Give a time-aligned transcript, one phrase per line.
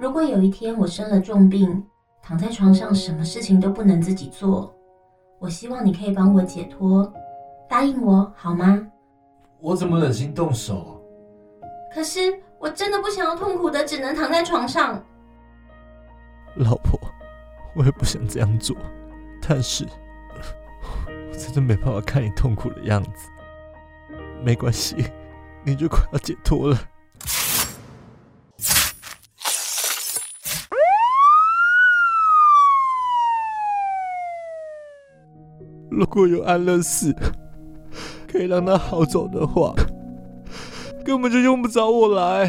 [0.00, 1.84] 如果有一天我生了重病，
[2.22, 4.74] 躺在床上，什么事情都不能自己做，
[5.38, 7.12] 我希望你可以帮我解脱，
[7.68, 8.80] 答应我好吗？
[9.60, 11.04] 我怎么忍心动手？
[11.94, 15.04] 可是我真的不想要痛苦的，只能躺在床上。
[16.54, 16.98] 老婆，
[17.76, 18.74] 我也不想这样做，
[19.46, 19.86] 但是
[21.30, 23.28] 我真的没办法看你痛苦的样子。
[24.42, 25.04] 没关系，
[25.62, 26.78] 你就快要解脱了。
[35.90, 37.14] 如果有安乐死
[38.30, 39.74] 可以让他好走的话，
[41.04, 42.48] 根本就用不着我来。